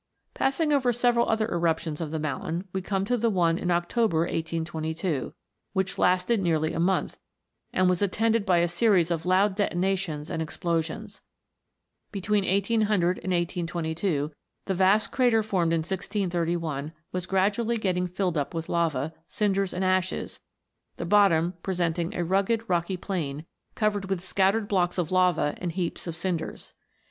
[0.33, 4.21] Passing over several other eruptions of the mountain, we come to the one in October,
[4.21, 5.31] 1822,
[5.73, 7.19] which lasted nearly a month,
[7.71, 11.21] and was attended by a series of loud detonations and explosions.
[12.11, 14.31] Between 1800 and 1822,
[14.65, 19.85] the vast crater formed in 1631 was gradually getting filled up with lava, cinders, and
[19.85, 20.39] ashes,
[20.97, 23.45] the bottom presenting a rugged, rocky plain,
[23.75, 26.73] covered with scattered blocks of lava and heaps of cinders.